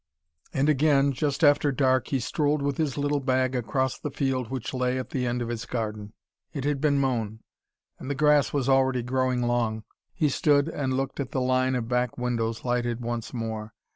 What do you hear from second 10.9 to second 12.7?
looked at the line of back windows,